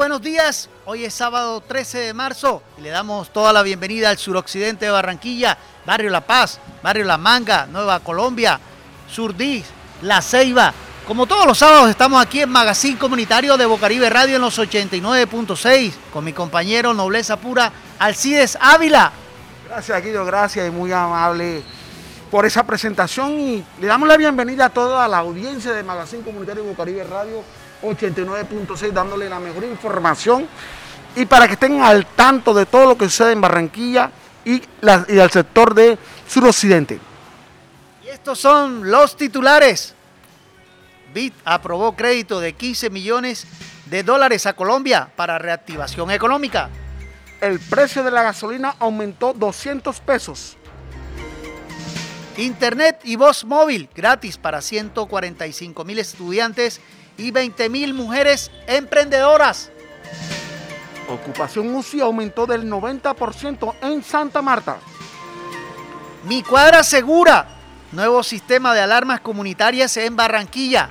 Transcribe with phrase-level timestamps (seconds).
[0.00, 0.70] buenos días.
[0.86, 4.90] Hoy es sábado 13 de marzo y le damos toda la bienvenida al suroccidente de
[4.90, 8.58] Barranquilla, Barrio La Paz, Barrio La Manga, Nueva Colombia,
[9.12, 9.66] Surdís,
[10.00, 10.72] La Ceiba.
[11.06, 15.92] Como todos los sábados estamos aquí en Magazine Comunitario de Bocaribe Radio en los 89.6
[16.10, 19.12] con mi compañero Nobleza Pura Alcides Ávila.
[19.68, 21.62] Gracias Guido, gracias y muy amable
[22.30, 26.62] por esa presentación y le damos la bienvenida a toda la audiencia de Magazine Comunitario
[26.62, 27.44] de Bocaribe Radio
[27.82, 30.46] 89.6 dándole la mejor información
[31.16, 34.10] y para que estén al tanto de todo lo que sucede en Barranquilla
[34.44, 37.00] y, la, y al sector de suroccidente.
[38.04, 39.94] Y estos son los titulares.
[41.12, 43.46] BIT aprobó crédito de 15 millones
[43.86, 46.70] de dólares a Colombia para reactivación económica.
[47.40, 50.56] El precio de la gasolina aumentó 200 pesos.
[52.36, 56.80] Internet y voz móvil gratis para 145 mil estudiantes
[57.16, 59.70] y 20 mil mujeres emprendedoras.
[61.08, 64.78] Ocupación UCI aumentó del 90% en Santa Marta.
[66.24, 67.56] Mi cuadra segura.
[67.92, 70.90] Nuevo sistema de alarmas comunitarias en Barranquilla.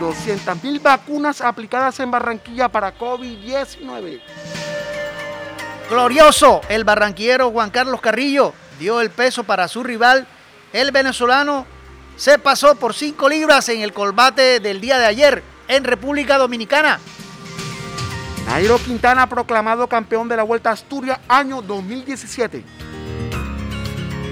[0.00, 4.20] 200 mil vacunas aplicadas en Barranquilla para COVID-19.
[5.90, 10.26] Glorioso, el barranquillero Juan Carlos Carrillo dio el peso para su rival,
[10.72, 11.66] el venezolano
[12.16, 17.00] se pasó por 5 libras en el combate del día de ayer en República Dominicana.
[18.46, 22.62] Nairo Quintana proclamado campeón de la Vuelta a Asturias año 2017.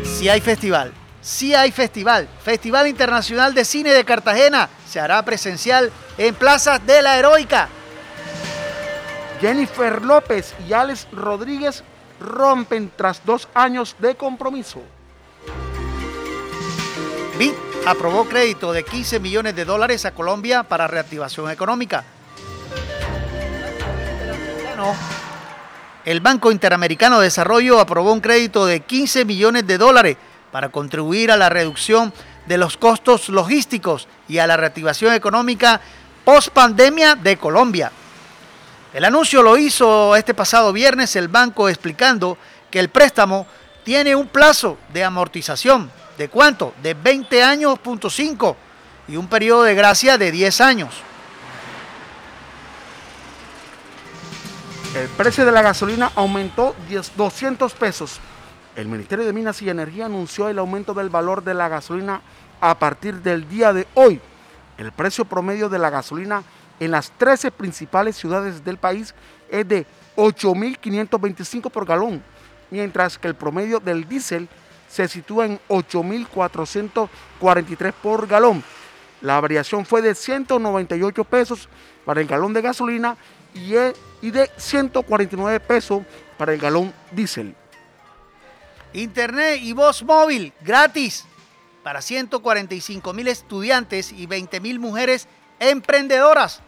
[0.05, 2.29] Si hay festival, si hay festival.
[2.45, 7.69] Festival Internacional de Cine de Cartagena se hará presencial en plazas de la Heroica.
[9.41, 11.83] Jennifer López y Alex Rodríguez
[12.21, 14.83] rompen tras dos años de compromiso.
[17.39, 17.55] BIT
[17.87, 22.05] aprobó crédito de 15 millones de dólares a Colombia para reactivación económica.
[26.05, 30.17] El Banco Interamericano de Desarrollo aprobó un crédito de 15 millones de dólares
[30.51, 32.13] para contribuir a la reducción
[32.47, 35.81] de los costos logísticos y a la reactivación económica
[36.25, 37.93] post pandemia de Colombia.
[38.93, 42.37] El anuncio lo hizo este pasado viernes el banco explicando
[42.71, 43.47] que el préstamo
[43.85, 46.75] tiene un plazo de amortización ¿De cuánto?
[46.83, 48.57] De 20 años, punto 5,
[49.09, 51.03] y un periodo de gracia de 10 años.
[54.95, 56.77] El precio de la gasolina aumentó
[57.17, 58.21] 200 pesos.
[58.77, 62.21] El Ministerio de Minas y Energía anunció el aumento del valor de la gasolina
[62.61, 64.21] a partir del día de hoy.
[64.77, 66.43] El precio promedio de la gasolina
[66.79, 69.15] en las 13 principales ciudades del país
[69.51, 69.87] es de
[70.17, 72.23] 8.525 por galón,
[72.71, 74.49] mientras que el promedio del diésel
[74.93, 78.63] se sitúa en 8.443 por galón.
[79.23, 81.71] La variación fue de 198 pesos
[82.05, 83.17] para el galón de gasolina
[83.55, 86.03] y e, de 149 pesos
[86.37, 87.55] para el galón diésel.
[88.93, 91.25] Internet y voz móvil gratis
[91.83, 95.27] para 145 mil estudiantes y 20 mil mujeres
[95.59, 96.61] emprendedoras.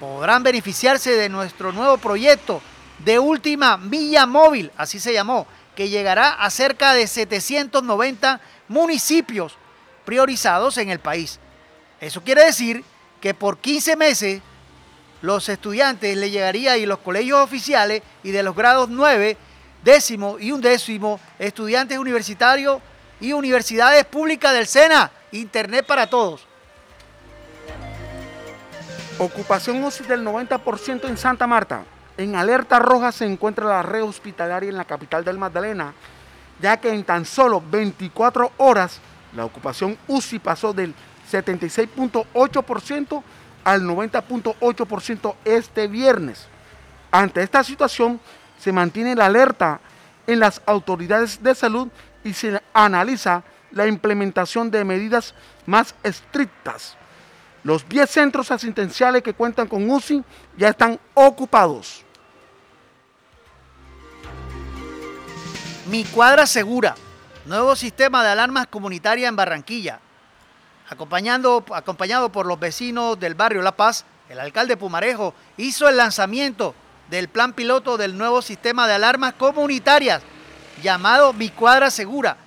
[0.00, 2.62] podrán beneficiarse de nuestro nuevo proyecto
[3.04, 9.56] de última milla móvil, así se llamó, que llegará a cerca de 790 municipios
[10.04, 11.38] priorizados en el país.
[12.00, 12.84] Eso quiere decir
[13.20, 14.42] que por 15 meses
[15.22, 19.36] los estudiantes le llegaría y los colegios oficiales y de los grados 9,
[19.82, 22.80] décimo y undécimo, estudiantes universitarios
[23.20, 26.46] y universidades públicas del SENA, Internet para todos.
[29.18, 31.84] Ocupación UCI del 90% en Santa Marta.
[32.16, 35.92] En alerta roja se encuentra la red hospitalaria en la capital del Magdalena,
[36.60, 39.00] ya que en tan solo 24 horas
[39.34, 40.94] la ocupación UCI pasó del
[41.30, 43.22] 76.8%
[43.64, 46.46] al 90.8% este viernes.
[47.10, 48.20] Ante esta situación
[48.58, 49.80] se mantiene la alerta
[50.26, 51.88] en las autoridades de salud
[52.24, 55.34] y se analiza la implementación de medidas
[55.66, 56.96] más estrictas.
[57.64, 60.24] Los 10 centros asistenciales que cuentan con UCI
[60.56, 62.04] ya están ocupados.
[65.90, 66.94] Mi cuadra segura,
[67.46, 70.00] nuevo sistema de alarmas comunitaria en Barranquilla.
[70.90, 76.74] Acompañando, acompañado por los vecinos del barrio La Paz, el alcalde Pumarejo hizo el lanzamiento
[77.10, 80.22] del plan piloto del nuevo sistema de alarmas comunitarias
[80.82, 82.38] llamado Mi Cuadra Segura,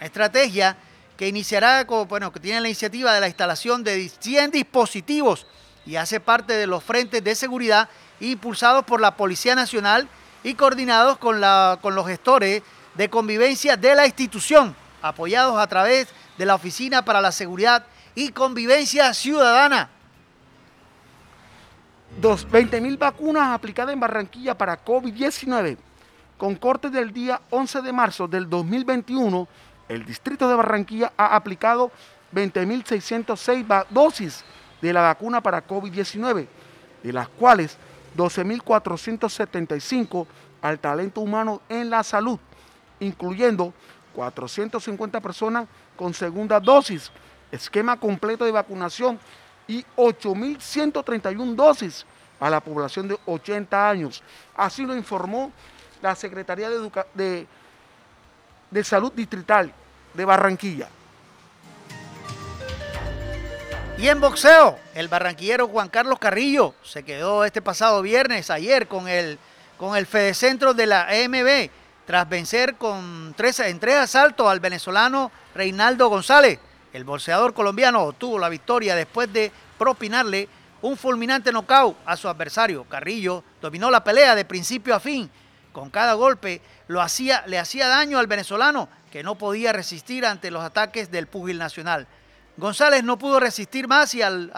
[0.00, 0.76] estrategia
[1.16, 5.46] que iniciará, bueno, que tiene la iniciativa de la instalación de 100 dispositivos
[5.86, 7.88] y hace parte de los frentes de seguridad
[8.18, 10.08] impulsados por la Policía Nacional
[10.42, 12.62] y coordinados con, la, con los gestores
[12.94, 17.84] de convivencia de la institución, apoyados a través de la Oficina para la Seguridad
[18.14, 19.90] y Convivencia Ciudadana.
[22.20, 25.76] 20.000 vacunas aplicadas en Barranquilla para COVID-19.
[26.38, 29.46] Con corte del día 11 de marzo del 2021,
[29.88, 31.90] el distrito de Barranquilla ha aplicado
[32.34, 34.44] 20.606 dosis
[34.80, 36.46] de la vacuna para COVID-19,
[37.02, 37.76] de las cuales
[38.16, 40.26] 12.475
[40.62, 42.38] al talento humano en la salud,
[43.00, 43.74] incluyendo
[44.14, 47.10] 450 personas con segunda dosis,
[47.50, 49.18] esquema completo de vacunación
[49.66, 52.06] y 8.131 dosis
[52.40, 54.22] a la población de 80 años.
[54.56, 55.52] Así lo informó
[56.02, 57.46] la Secretaría de, de,
[58.70, 59.72] de Salud Distrital
[60.12, 60.88] de Barranquilla.
[63.96, 69.08] Y en boxeo, el barranquillero Juan Carlos Carrillo se quedó este pasado viernes, ayer, con
[69.08, 69.38] el,
[69.78, 71.70] con el Fedecentro de la EMB,
[72.06, 76.58] tras vencer con tres, en tres asaltos al venezolano Reinaldo González.
[76.92, 80.48] El boxeador colombiano obtuvo la victoria después de propinarle
[80.82, 82.84] un fulminante knockout a su adversario.
[82.84, 85.30] Carrillo dominó la pelea de principio a fin.
[85.72, 90.50] Con cada golpe lo hacía, le hacía daño al venezolano, que no podía resistir ante
[90.50, 92.06] los ataques del púgil nacional.
[92.56, 94.52] González no pudo resistir más y al,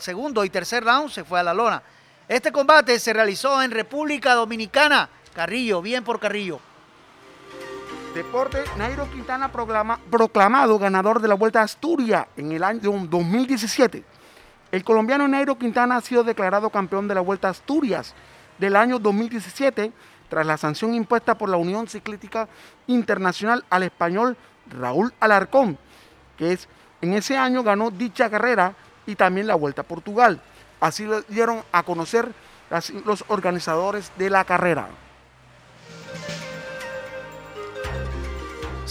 [0.00, 1.82] segundo y tercer round se fue a la lona.
[2.28, 5.08] Este combate se realizó en República Dominicana.
[5.34, 6.60] Carrillo, bien por Carrillo.
[8.14, 14.04] Deporte, Nairo Quintana proclamado ganador de la Vuelta a Asturias en el año 2017.
[14.70, 18.14] El colombiano Nairo Quintana ha sido declarado campeón de la Vuelta a Asturias
[18.58, 19.92] del año 2017
[20.28, 22.48] tras la sanción impuesta por la Unión Ciclística
[22.86, 24.36] Internacional al español
[24.66, 25.78] Raúl Alarcón,
[26.36, 26.68] que es
[27.00, 28.74] en ese año ganó dicha carrera
[29.06, 30.42] y también la Vuelta a Portugal.
[30.80, 32.30] Así lo dieron a conocer
[33.06, 34.88] los organizadores de la carrera.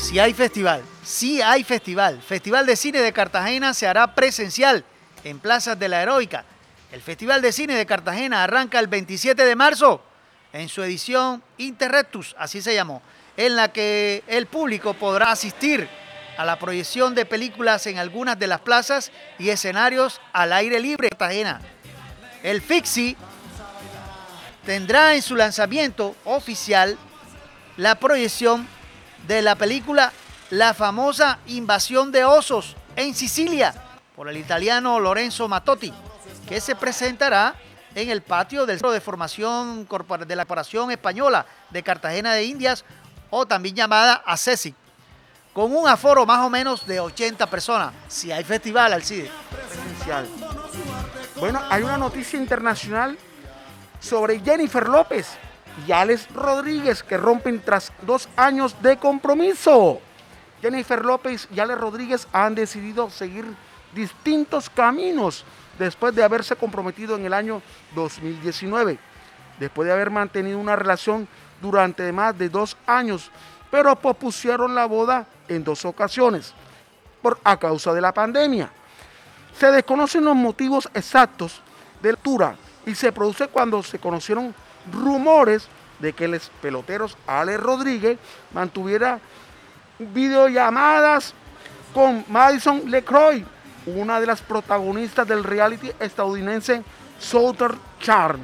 [0.02, 2.22] Si hay festival, si hay festival.
[2.22, 4.84] Festival de Cine de Cartagena se hará presencial
[5.24, 6.44] en plazas de la Heroica.
[6.92, 10.04] El Festival de Cine de Cartagena arranca el 27 de marzo
[10.54, 13.02] en su edición Interrectus, así se llamó,
[13.38, 15.88] en la que el público podrá asistir
[16.36, 21.06] a la proyección de películas en algunas de las plazas y escenarios al aire libre
[21.06, 21.62] de Cartagena.
[22.42, 23.16] El Fixi
[24.66, 26.98] tendrá en su lanzamiento oficial
[27.78, 28.68] la proyección
[29.28, 30.12] de la película
[30.50, 33.74] La famosa invasión de osos en Sicilia
[34.16, 35.94] por el italiano Lorenzo Matotti,
[36.48, 37.56] que se presentará
[37.96, 42.86] en el patio del Centro de Formación de la Corporación Española de Cartagena de Indias
[43.30, 44.76] o también llamada ACESI
[45.54, 49.30] con un aforo más o menos de 80 personas, si hay festival al CIDE.
[51.38, 53.18] Bueno, hay una noticia internacional
[54.00, 55.28] sobre Jennifer López
[55.88, 60.00] y Alex Rodríguez que rompen tras dos años de compromiso.
[60.62, 63.46] Jennifer López y Alex Rodríguez han decidido seguir
[63.96, 65.44] distintos caminos
[65.80, 67.62] después de haberse comprometido en el año
[67.96, 69.00] 2019,
[69.60, 71.28] después de haber mantenido una relación
[71.62, 73.32] durante más de dos años
[73.72, 76.54] pero pospusieron la boda en dos ocasiones
[77.22, 78.70] por, a causa de la pandemia.
[79.58, 81.62] Se desconocen los motivos exactos
[82.02, 84.54] de altura y se produce cuando se conocieron
[84.92, 85.68] rumores
[86.00, 88.18] de que los peloteros Ale Rodríguez
[88.54, 89.20] mantuviera
[90.00, 91.34] videollamadas
[91.94, 93.46] con Madison LeCroy,
[93.86, 96.84] una de las protagonistas del reality estadounidense
[97.20, 98.40] Southern Charm.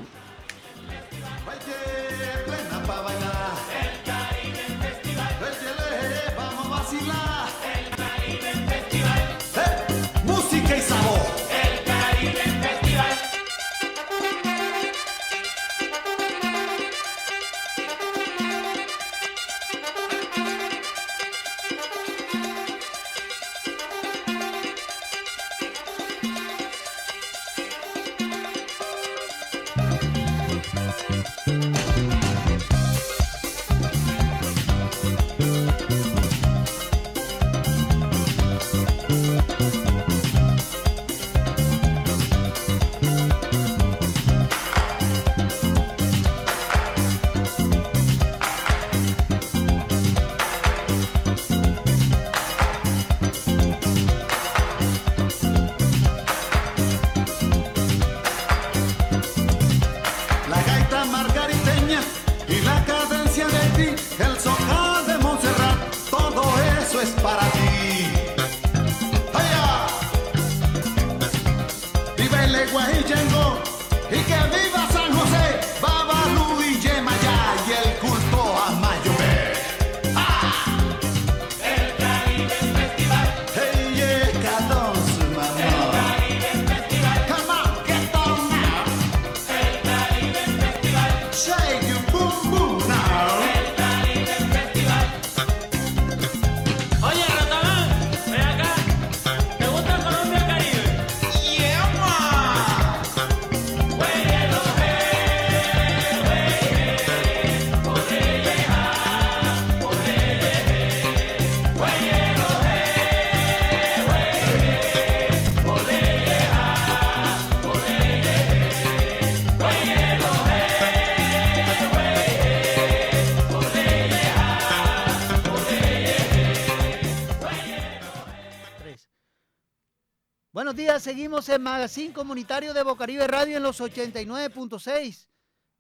[131.08, 135.30] Seguimos en Magazine Comunitario de Bocaribe Radio en los 89.6.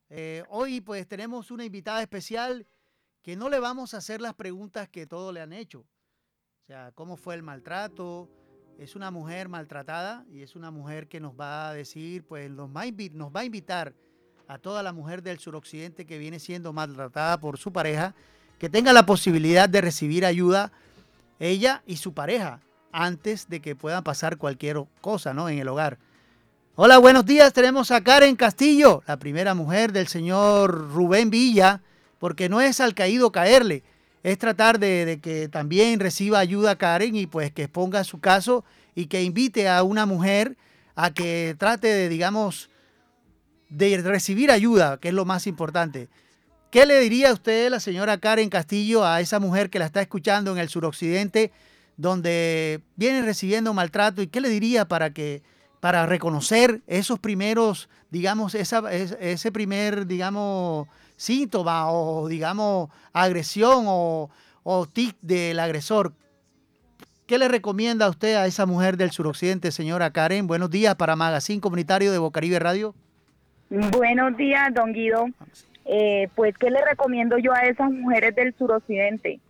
[0.09, 2.65] Eh, hoy pues tenemos una invitada especial
[3.21, 5.79] que no le vamos a hacer las preguntas que todos le han hecho.
[5.79, 8.29] O sea, cómo fue el maltrato.
[8.79, 12.69] Es una mujer maltratada y es una mujer que nos va a decir, pues nos
[12.69, 13.93] va a, nos va a invitar
[14.47, 18.15] a toda la mujer del suroccidente que viene siendo maltratada por su pareja,
[18.59, 20.71] que tenga la posibilidad de recibir ayuda
[21.37, 25.49] ella y su pareja antes de que pueda pasar cualquier cosa ¿no?
[25.49, 25.97] en el hogar.
[26.75, 27.53] Hola, buenos días.
[27.53, 31.81] Tenemos a Karen Castillo, la primera mujer del señor Rubén Villa,
[32.19, 33.83] porque no es al caído caerle,
[34.23, 38.63] es tratar de, que también reciba ayuda Karen y pues que exponga su caso
[38.93, 40.57] y que invite a una mujer
[40.95, 42.69] a que trate de, digamos,
[43.69, 46.09] de recibir ayuda, que es lo más importante.
[46.71, 50.51] ¿Qué le diría usted, la señora Karen Castillo, a esa mujer que la está escuchando
[50.51, 51.51] en el suroccidente,
[51.97, 54.21] donde viene recibiendo maltrato?
[54.21, 55.41] ¿Y qué le diría para que
[55.79, 64.29] para reconocer esos primeros, digamos, esa, ese primer, digamos, síntoma o, digamos, agresión o,
[64.63, 66.13] o tic del agresor?
[67.25, 70.47] ¿Qué le recomienda a usted a esa mujer del suroccidente, señora Karen?
[70.47, 72.95] Buenos días para Magazine Comunitario de Bocaribe Radio.
[73.69, 75.25] Buenos días, don Guido.
[75.83, 79.41] Eh, pues, ¿qué le recomiendo yo a esas mujeres del suroccidente?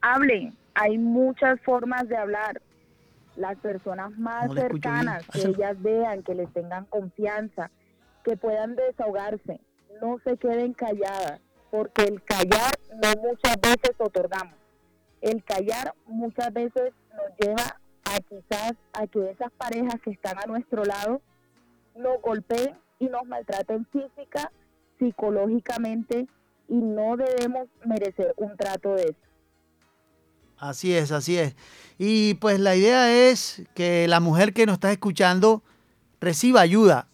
[0.00, 2.62] Hablen, hay muchas formas de hablar.
[3.34, 7.70] Las personas más cercanas, que ellas vean, que les tengan confianza,
[8.24, 9.60] que puedan desahogarse,
[10.00, 14.54] no se queden calladas, porque el callar no muchas veces otorgamos.
[15.20, 20.46] El callar muchas veces nos lleva a quizás a que esas parejas que están a
[20.46, 21.20] nuestro lado
[21.96, 24.50] nos golpeen y nos maltraten física
[24.98, 26.28] psicológicamente
[26.68, 29.27] y no debemos merecer un trato de eso.
[30.58, 31.54] Así es, así es.
[31.98, 35.62] Y pues la idea es que la mujer que nos está escuchando
[36.20, 37.08] reciba ayuda.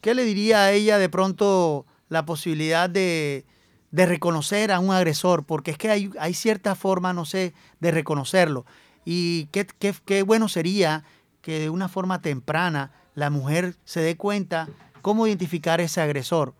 [0.00, 3.44] ¿Qué le diría a ella de pronto la posibilidad de,
[3.90, 5.44] reconocer a un agresor?
[5.44, 8.66] Porque es que hay, hay, cierta forma, no sé, de reconocerlo.
[9.04, 11.04] Y qué, qué, qué bueno sería
[11.42, 14.68] que de una forma temprana la mujer se dé cuenta
[15.02, 16.54] cómo identificar ese agresor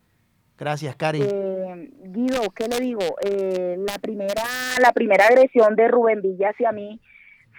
[0.59, 1.21] Gracias, Cari.
[1.23, 3.03] Eh, Guido, ¿qué le digo?
[3.23, 4.43] Eh, la, primera,
[4.81, 6.99] la primera agresión de Rubén Villa hacia mí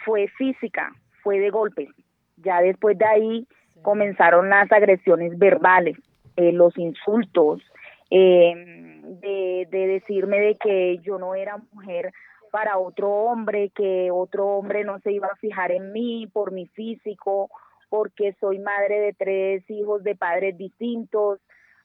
[0.03, 1.89] fue física, fue de golpe.
[2.37, 3.47] Ya después de ahí
[3.83, 5.95] comenzaron las agresiones verbales,
[6.35, 7.61] eh, los insultos,
[8.09, 12.11] eh, de, de decirme de que yo no era mujer
[12.51, 16.67] para otro hombre, que otro hombre no se iba a fijar en mí por mi
[16.67, 17.49] físico,
[17.89, 21.39] porque soy madre de tres hijos de padres distintos,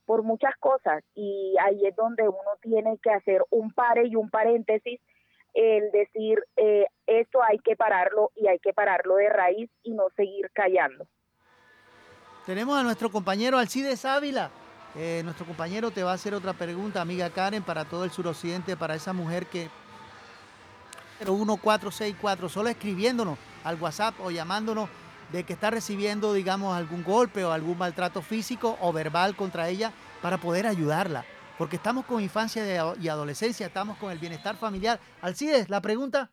[0.04, 1.04] por muchas cosas.
[1.14, 5.00] Y ahí es donde uno tiene que hacer un pare y un paréntesis,
[5.54, 10.04] el decir, eh, esto hay que pararlo y hay que pararlo de raíz y no
[10.16, 11.06] seguir callando.
[12.46, 14.50] Tenemos a nuestro compañero Alcides Ávila.
[14.94, 18.76] Eh, nuestro compañero te va a hacer otra pregunta, amiga Karen, para todo el suroccidente,
[18.76, 19.70] para esa mujer que
[21.20, 24.90] 1464, solo escribiéndonos al WhatsApp o llamándonos
[25.30, 29.92] de que está recibiendo, digamos, algún golpe o algún maltrato físico o verbal contra ella
[30.20, 31.24] para poder ayudarla.
[31.56, 35.00] Porque estamos con infancia y adolescencia, estamos con el bienestar familiar.
[35.22, 36.30] Alcides, la pregunta.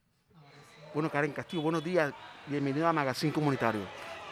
[0.94, 2.14] Bueno, Karen Castillo, buenos días.
[2.48, 3.82] Bienvenido a Magazine Comunitario.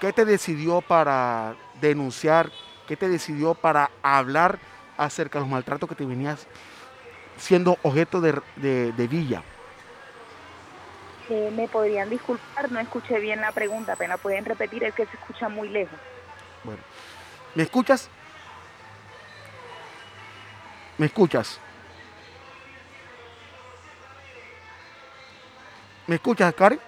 [0.02, 2.52] ¿Qué te decidió para denunciar
[2.88, 4.60] ¿Qué te decidió para hablar
[4.98, 6.48] acerca de los maltratos que te venías
[7.38, 9.44] siendo objeto de, Villa?
[11.30, 15.18] Eh, me podrían disculpar, no escuché bien la pregunta, apenas pueden repetir, es que se
[15.18, 16.00] escucha muy lejos.
[16.64, 16.80] Bueno,
[17.54, 18.10] ¿me escuchas?
[20.98, 21.60] ¿Me escuchas?
[26.08, 26.80] ¿Me escuchas, Karen?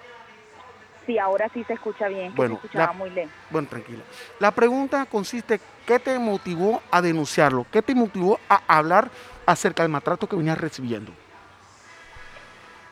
[1.10, 3.34] Sí, ahora sí se escucha bien, que bueno, se escuchaba muy lento.
[3.50, 4.04] Bueno, tranquila.
[4.38, 7.66] La pregunta consiste, ¿qué te motivó a denunciarlo?
[7.72, 9.10] ¿Qué te motivó a hablar
[9.44, 11.10] acerca del maltrato que venías recibiendo?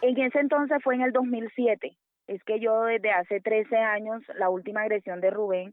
[0.01, 1.97] En ese entonces fue en el 2007.
[2.27, 5.73] Es que yo desde hace 13 años, la última agresión de Rubén,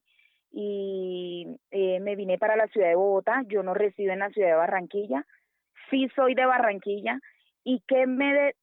[0.52, 3.42] y eh, me vine para la ciudad de Bogotá.
[3.48, 5.25] Yo no resido en la ciudad de Barranquilla.
[5.90, 7.20] Sí soy de Barranquilla.
[7.64, 8.56] ¿Y qué me, de,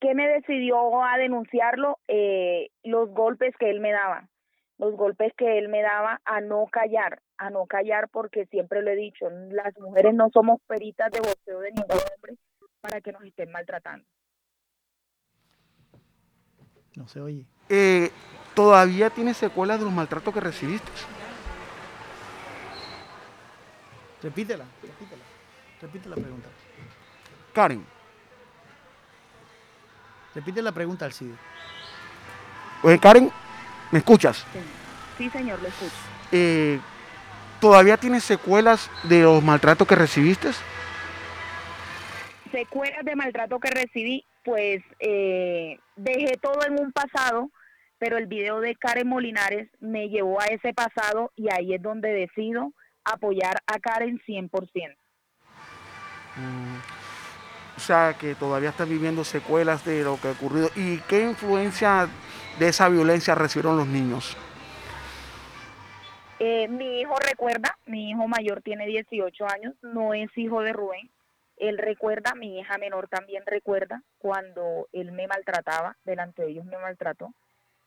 [0.00, 1.98] ¿qué me decidió a denunciarlo?
[2.08, 4.28] Eh, los golpes que él me daba,
[4.78, 8.90] los golpes que él me daba a no callar, a no callar porque siempre lo
[8.90, 12.36] he dicho, las mujeres no somos peritas de boxeo de ningún hombre
[12.80, 14.04] para que nos estén maltratando.
[16.96, 17.46] No se oye.
[17.68, 18.10] Eh,
[18.54, 20.90] ¿Todavía tienes secuelas de los maltratos que recibiste?
[24.22, 25.24] Repítela, repítela.
[25.82, 26.48] Repite la pregunta.
[27.52, 27.93] Karen.
[30.34, 31.34] Repite la pregunta, Alcide.
[32.82, 33.30] Oye, Karen,
[33.90, 34.44] ¿me escuchas?
[35.16, 35.94] Sí, señor, lo escucho.
[36.32, 36.80] Eh,
[37.60, 40.50] ¿Todavía tienes secuelas de los maltratos que recibiste?
[42.50, 47.50] Secuelas de maltrato que recibí, pues eh, dejé todo en un pasado,
[47.98, 52.10] pero el video de Karen Molinares me llevó a ese pasado y ahí es donde
[52.10, 52.72] decido
[53.04, 54.50] apoyar a Karen 100%.
[56.36, 57.03] Mm,
[57.76, 60.68] o sea, que todavía estás viviendo secuelas de lo que ha ocurrido.
[60.76, 62.08] ¿Y qué influencia
[62.58, 64.36] de esa violencia recibieron los niños?
[66.38, 71.10] Eh, mi hijo recuerda, mi hijo mayor tiene 18 años, no es hijo de Rubén.
[71.56, 76.78] Él recuerda, mi hija menor también recuerda cuando él me maltrataba, delante de ellos me
[76.78, 77.32] maltrató.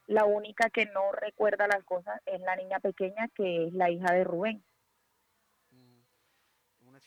[0.05, 4.13] La única que no recuerda las cosas es la niña pequeña, que es la hija
[4.13, 4.63] de Rubén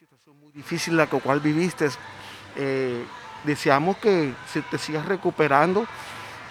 [0.00, 1.88] situación muy difícil la cual viviste.
[2.56, 3.04] Eh,
[3.44, 4.34] deseamos que
[4.70, 5.86] te sigas recuperando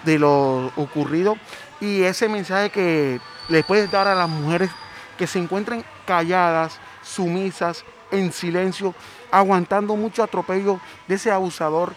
[0.04, 1.36] de lo ocurrido
[1.80, 4.70] y ese mensaje que le puedes dar a las mujeres
[5.18, 8.94] que se encuentren calladas, sumisas, en silencio,
[9.30, 11.92] aguantando mucho atropello de ese abusador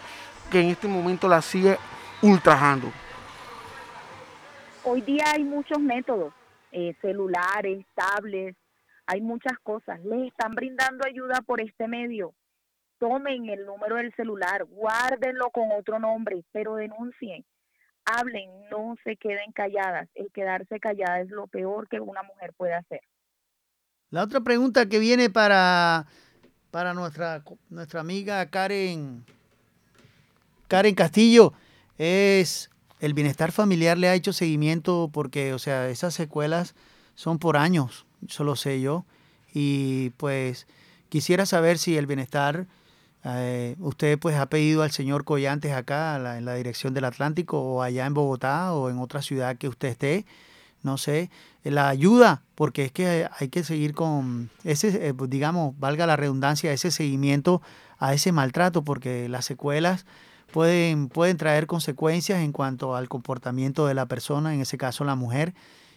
[0.50, 1.78] que en este momento la sigue
[2.22, 2.92] ultrajando.
[4.84, 6.32] Hoy día hay muchos métodos,
[6.70, 8.56] eh, celulares, tablets,
[9.06, 9.98] hay muchas cosas.
[10.04, 12.34] Les están brindando ayuda por este medio.
[13.04, 17.44] Tomen el número del celular, guárdenlo con otro nombre, pero denuncien.
[18.06, 20.08] Hablen, no se queden calladas.
[20.14, 23.02] El quedarse callada es lo peor que una mujer puede hacer.
[24.08, 26.06] La otra pregunta que viene para,
[26.70, 29.26] para nuestra, nuestra amiga Karen,
[30.68, 31.52] Karen Castillo
[31.98, 35.10] es, ¿el bienestar familiar le ha hecho seguimiento?
[35.12, 36.74] Porque, o sea, esas secuelas
[37.14, 39.04] son por años solo sé yo.
[39.52, 40.66] Y pues
[41.08, 42.66] quisiera saber si el bienestar,
[43.24, 47.82] eh, usted pues ha pedido al señor Collantes acá en la dirección del Atlántico o
[47.82, 50.26] allá en Bogotá o en otra ciudad que usted esté,
[50.82, 51.30] no sé,
[51.62, 56.72] la ayuda, porque es que hay que seguir con ese, eh, digamos, valga la redundancia,
[56.72, 57.62] ese seguimiento
[57.98, 60.04] a ese maltrato, porque las secuelas
[60.52, 65.14] pueden, pueden traer consecuencias en cuanto al comportamiento de la persona, en ese caso la
[65.14, 65.54] mujer,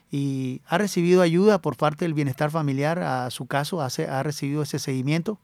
[0.09, 4.79] y ha recibido ayuda por parte del bienestar familiar a su caso, ha, recibido ese
[4.79, 5.37] seguimiento.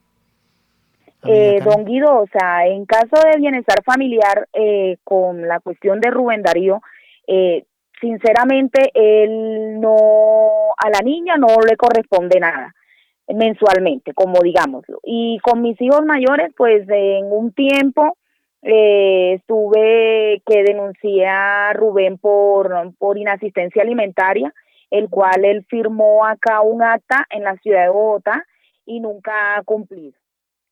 [1.25, 6.11] Eh, don Guido, o sea, en caso de bienestar familiar eh, con la cuestión de
[6.11, 6.81] Rubén Darío,
[7.27, 7.65] eh,
[8.01, 9.97] sinceramente él no,
[10.77, 12.73] a la niña no le corresponde nada
[13.27, 14.99] mensualmente, como digámoslo.
[15.03, 18.17] Y con mis hijos mayores, pues en un tiempo
[18.61, 24.53] eh, estuve que denuncié a Rubén por, por inasistencia alimentaria,
[24.89, 28.45] el cual él firmó acá un acta en la ciudad de Bogotá
[28.85, 30.22] y nunca ha cumplido.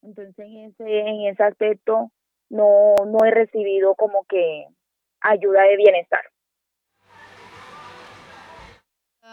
[0.01, 2.11] Entonces en ese, en ese aspecto
[2.49, 4.65] no, no he recibido como que
[5.21, 6.21] ayuda de bienestar.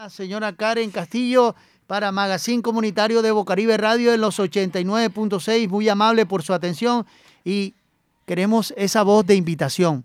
[0.09, 1.55] Señora Karen Castillo,
[1.89, 7.05] para Magazine Comunitario de Bocaribe Radio en los 89.6, muy amable por su atención
[7.45, 7.75] y
[8.29, 10.05] Queremos esa voz de invitación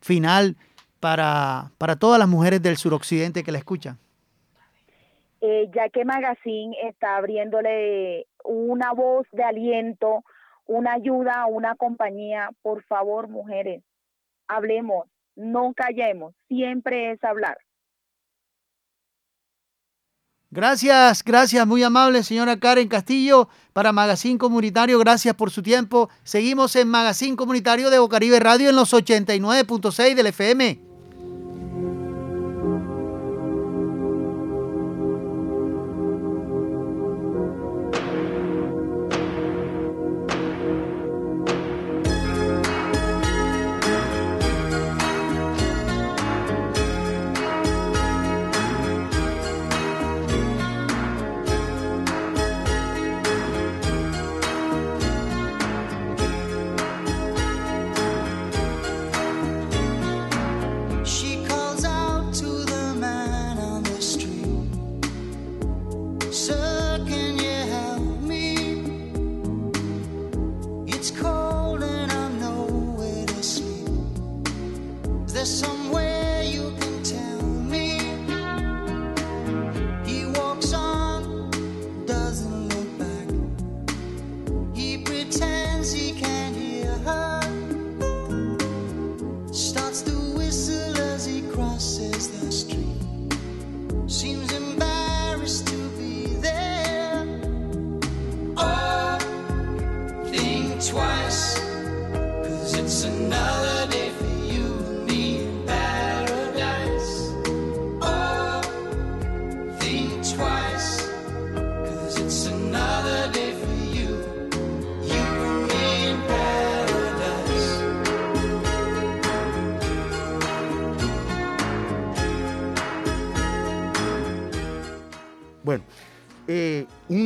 [0.00, 0.54] final
[1.00, 3.98] para, para todas las mujeres del suroccidente que la escuchan.
[5.40, 10.22] Eh, ya que Magazine está abriéndole una voz de aliento,
[10.66, 13.82] una ayuda, una compañía, por favor, mujeres,
[14.46, 17.58] hablemos, no callemos, siempre es hablar.
[20.50, 26.10] Gracias, gracias, muy amable señora Karen Castillo para Magazine Comunitario, gracias por su tiempo.
[26.22, 30.93] Seguimos en Magazine Comunitario de Bocaribe Radio en los 89.6 del FM.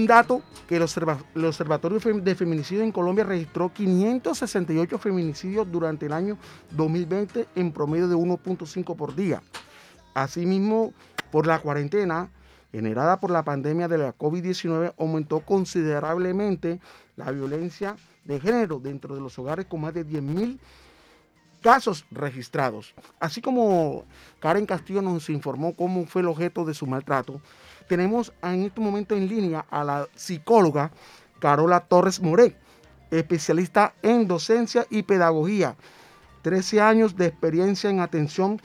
[0.09, 6.37] Dato que el, Observatorio de Feminicidio en Colombia registró 568 feminicidios durante el año
[6.73, 9.41] 2020 en promedio de 1.5 por día.
[10.15, 10.93] Asimismo,
[11.31, 12.31] por la cuarentena
[12.73, 16.81] generada por la pandemia de la COVID-19 aumentó considerablemente
[17.17, 20.59] la violencia de género dentro de los hogares con más de 10.000
[21.61, 22.95] casos registrados.
[23.21, 24.05] Así como
[24.41, 27.41] Karen Castillo nos informó cómo fue el objeto de su maltrato,
[27.89, 30.91] tenemos en este momento en línea a la psicóloga
[31.41, 32.57] Carola Torres Moré,
[33.11, 35.77] especialista en docencia y pedagogía.
[36.43, 38.61] 13 años de experiencia en atención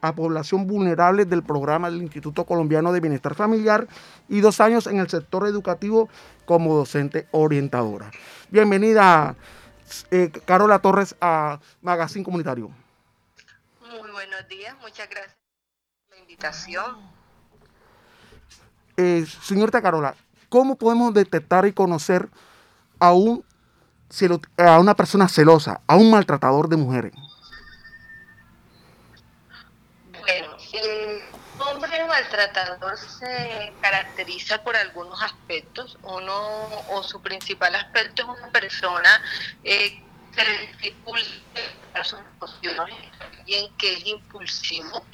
[0.00, 3.88] a población vulnerable del programa del Instituto Colombiano de Bienestar Familiar
[4.28, 6.08] y dos años en el sector educativo
[6.44, 8.10] como docente orientadora.
[8.50, 9.34] Bienvenida,
[10.10, 12.70] eh, Carola Torres, a Magazine Comunitario.
[13.80, 15.36] Muy buenos días, muchas gracias
[16.08, 17.15] por la invitación.
[18.96, 20.14] Eh, señorita Carola,
[20.48, 22.28] ¿cómo podemos detectar y conocer
[22.98, 23.44] a, un,
[24.56, 27.12] a una persona celosa, a un maltratador de mujeres?
[30.20, 31.22] Bueno, el
[31.58, 35.98] hombre maltratador se caracteriza por algunos aspectos.
[36.02, 39.10] Uno, o su principal aspecto es una persona
[39.62, 40.02] eh,
[40.44, 42.94] que dificulta sus emociones
[43.46, 45.04] alguien que es impulsivo,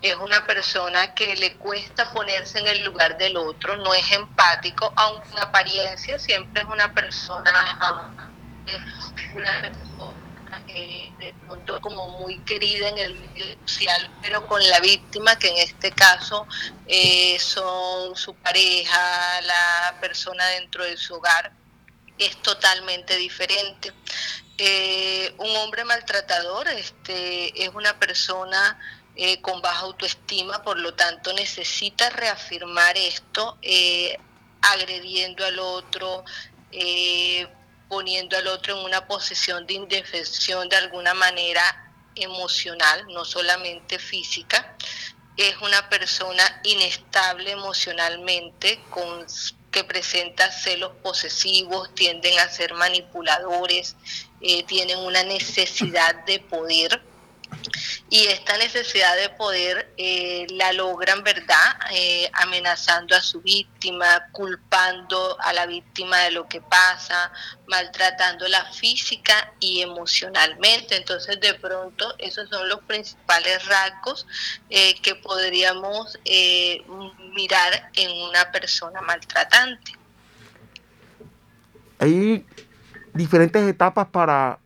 [0.00, 4.92] es una persona que le cuesta ponerse en el lugar del otro, no es empático,
[4.96, 8.10] aunque en apariencia siempre es una persona,
[9.34, 10.20] una persona
[10.66, 15.58] de pronto como muy querida en el medio social, pero con la víctima, que en
[15.58, 16.46] este caso
[16.86, 21.52] eh, son su pareja, la persona dentro de su hogar,
[22.18, 23.92] es totalmente diferente.
[24.62, 28.78] Eh, un hombre maltratador este, es una persona
[29.16, 34.18] eh, con baja autoestima, por lo tanto necesita reafirmar esto, eh,
[34.60, 36.24] agrediendo al otro,
[37.88, 41.62] poniendo al otro en una posición de indefensión de alguna manera
[42.14, 44.76] emocional, no solamente física.
[45.38, 48.78] Es una persona inestable emocionalmente,
[49.70, 53.96] que presenta celos posesivos, tienden a ser manipuladores,
[54.40, 57.02] eh, tienen una necesidad de poder
[58.08, 61.78] y esta necesidad de poder eh, la logran, ¿verdad?
[61.92, 67.30] Eh, amenazando a su víctima, culpando a la víctima de lo que pasa,
[67.66, 70.96] maltratándola física y emocionalmente.
[70.96, 74.26] Entonces, de pronto, esos son los principales rasgos
[74.68, 76.18] que podríamos
[77.34, 79.92] mirar en una persona maltratante.
[81.98, 82.44] Hay
[83.14, 84.58] diferentes etapas para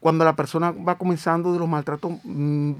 [0.00, 2.72] cuando la persona va comenzando de los maltratos mm,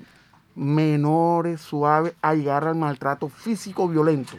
[0.54, 4.38] menores, suaves, a llegar al maltrato físico violento.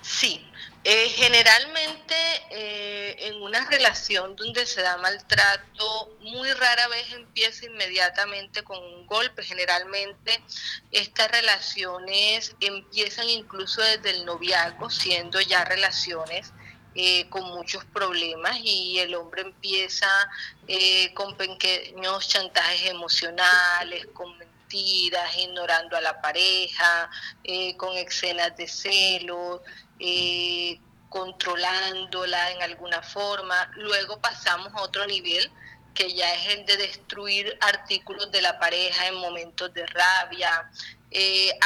[0.00, 0.44] Sí,
[0.86, 2.14] eh, generalmente
[2.50, 9.06] eh, en una relación donde se da maltrato, muy rara vez empieza inmediatamente con un
[9.06, 9.42] golpe.
[9.42, 10.42] Generalmente
[10.90, 16.52] estas relaciones empiezan incluso desde el noviazgo, siendo ya relaciones
[16.96, 20.06] eh, con muchos problemas y el hombre empieza
[20.68, 27.10] eh, con pequeños chantajes emocionales, con mentiras, ignorando a la pareja,
[27.42, 29.60] eh, con escenas de celos,
[31.08, 33.72] controlándola en alguna forma.
[33.74, 35.50] Luego pasamos a otro nivel
[35.94, 40.70] que ya es el de destruir artículos de la pareja en momentos de rabia,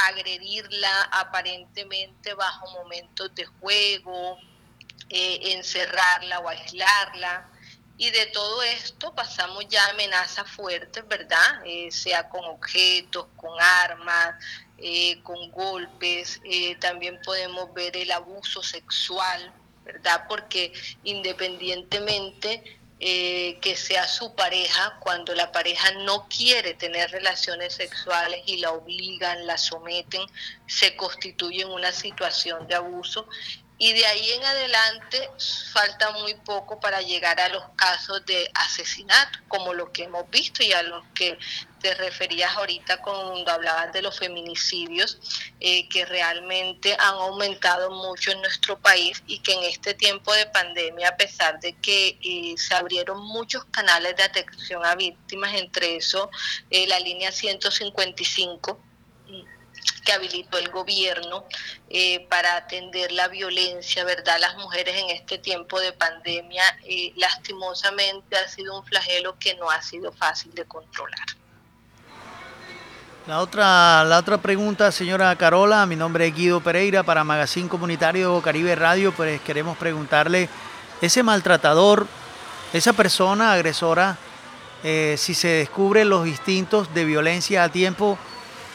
[0.07, 4.39] agredirla aparentemente bajo momentos de juego,
[5.09, 7.49] eh, encerrarla o aislarla.
[7.97, 11.65] Y de todo esto pasamos ya a amenazas fuertes, ¿verdad?
[11.65, 14.35] Eh, sea con objetos, con armas,
[14.77, 16.39] eh, con golpes.
[16.79, 19.51] también podemos ver el abuso sexual,
[19.83, 20.25] ¿verdad?
[20.29, 20.71] Porque
[21.03, 28.71] independientemente que sea su pareja cuando la pareja no quiere tener relaciones sexuales y la
[28.71, 30.21] obligan, la someten,
[30.67, 33.25] se constituye en una situación de abuso
[33.81, 35.31] y de ahí en adelante
[35.71, 40.61] falta muy poco para llegar a los casos de asesinato, como lo que hemos visto
[40.61, 41.37] y a los que
[41.79, 45.17] te referías ahorita cuando hablabas de los feminicidios,
[45.61, 50.45] eh, que realmente han aumentado mucho en nuestro país y que en este tiempo de
[50.47, 55.95] pandemia, a pesar de que eh, se abrieron muchos canales de atención a víctimas, entre
[55.95, 56.29] eso
[56.69, 58.88] eh, la línea 155,
[60.05, 61.45] que habilitó el gobierno
[61.89, 64.39] eh, para atender la violencia, ¿verdad?
[64.39, 69.69] Las mujeres en este tiempo de pandemia, eh, lastimosamente ha sido un flagelo que no
[69.69, 71.25] ha sido fácil de controlar.
[73.27, 78.41] La otra, la otra pregunta, señora Carola, mi nombre es Guido Pereira para Magazine Comunitario
[78.41, 80.49] Caribe Radio, pues queremos preguntarle,
[81.01, 82.07] ese maltratador,
[82.73, 84.17] esa persona agresora,
[84.83, 88.17] eh, si se descubren los instintos de violencia a tiempo,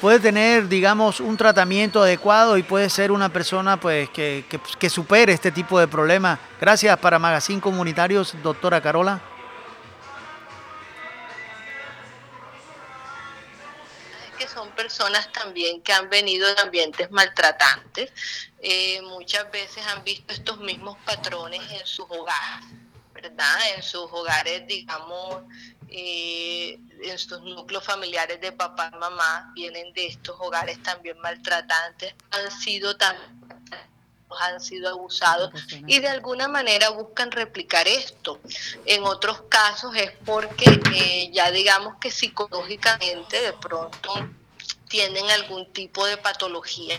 [0.01, 4.45] puede tener, digamos, un tratamiento adecuado y puede ser una persona pues, que,
[4.79, 6.39] que, supere este tipo de problemas.
[6.61, 9.21] Gracias para Magazine Comunitarios, doctora Carola.
[14.39, 18.13] que son personas también que han venido de ambientes maltratantes,
[18.59, 22.67] eh, muchas veces han visto estos mismos patrones en sus hogares,
[23.13, 23.59] ¿verdad?
[23.77, 25.45] En sus hogares, digamos,
[25.89, 32.15] eh, en sus núcleos familiares de papá y mamá vienen de estos hogares también maltratantes,
[32.31, 33.17] han sido tan
[34.41, 35.53] han sido abusados
[35.87, 38.41] y de alguna manera buscan replicar esto.
[38.85, 44.13] En otros casos es porque eh, ya digamos que psicológicamente de pronto
[44.89, 46.99] tienen algún tipo de patología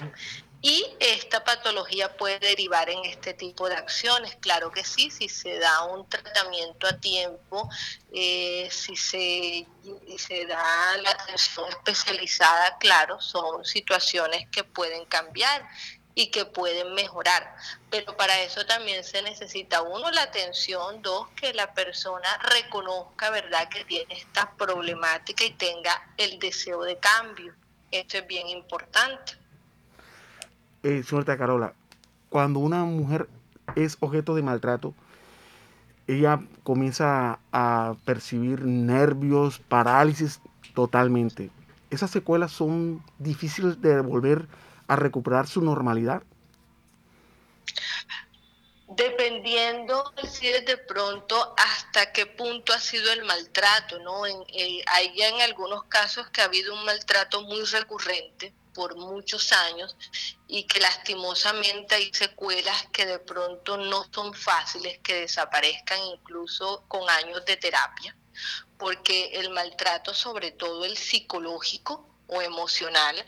[0.66, 5.60] y esta patología puede derivar en este tipo de acciones, claro que sí, si se
[5.60, 7.70] da un tratamiento a tiempo,
[8.12, 9.68] eh, si se,
[10.18, 15.70] se da la atención especializada, claro, son situaciones que pueden cambiar
[16.16, 17.56] y que pueden mejorar.
[17.92, 23.70] Pero para eso también se necesita, uno, la atención, dos, que la persona reconozca, ¿verdad?,
[23.70, 27.54] que tiene esta problemática y tenga el deseo de cambio.
[27.92, 29.45] Esto es bien importante
[30.86, 31.04] eh,
[31.38, 31.74] Carola,
[32.30, 33.28] cuando una mujer
[33.76, 34.94] es objeto de maltrato,
[36.08, 40.40] ella comienza a percibir nervios, parálisis
[40.76, 41.50] totalmente.
[41.90, 44.48] ¿Esas secuelas son difíciles de volver
[44.88, 46.22] a recuperar su normalidad?
[48.88, 54.28] Dependiendo si de pronto hasta qué punto ha sido el maltrato, ¿no?
[54.28, 59.52] En, eh, hay en algunos casos que ha habido un maltrato muy recurrente, por muchos
[59.52, 59.96] años
[60.48, 67.10] y que lastimosamente hay secuelas que de pronto no son fáciles que desaparezcan incluso con
[67.10, 68.16] años de terapia,
[68.78, 73.24] porque el maltrato, sobre todo el psicológico, o emocional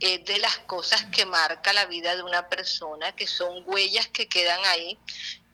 [0.00, 4.28] es de las cosas que marca la vida de una persona, que son huellas que
[4.28, 4.98] quedan ahí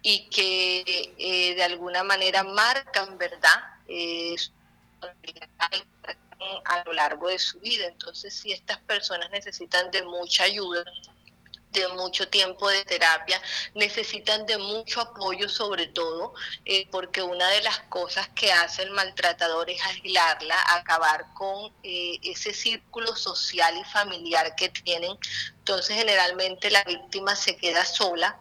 [0.02, 3.62] y que eh, de alguna manera marcan, ¿verdad?
[3.86, 4.36] Eh,
[6.64, 7.86] a lo largo de su vida.
[7.86, 10.84] Entonces, si estas personas necesitan de mucha ayuda,
[11.72, 13.40] de mucho tiempo de terapia,
[13.74, 18.90] necesitan de mucho apoyo sobre todo, eh, porque una de las cosas que hace el
[18.90, 25.16] maltratador es aislarla, acabar con eh, ese círculo social y familiar que tienen.
[25.58, 28.40] Entonces generalmente la víctima se queda sola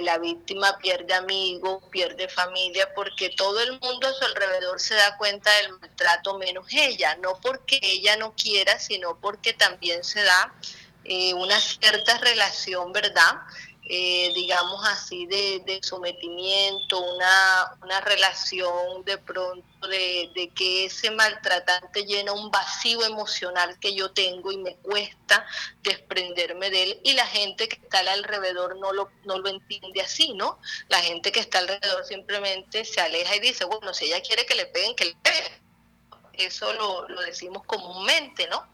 [0.00, 5.16] la víctima pierde amigos, pierde familia, porque todo el mundo a su alrededor se da
[5.16, 10.54] cuenta del maltrato menos ella, no porque ella no quiera, sino porque también se da
[11.04, 13.34] eh, una cierta relación, ¿verdad?
[13.86, 22.06] Eh, digamos así, de, sometimiento, una, una, relación de pronto de, de, que ese maltratante
[22.06, 25.46] llena un vacío emocional que yo tengo y me cuesta
[25.82, 30.32] desprenderme de él y la gente que está alrededor no lo, no lo entiende así,
[30.32, 30.58] ¿no?
[30.88, 34.54] La gente que está alrededor simplemente se aleja y dice, bueno, si ella quiere que
[34.54, 35.63] le peguen, que le peguen
[36.38, 38.66] eso lo, lo, decimos comúnmente, ¿no?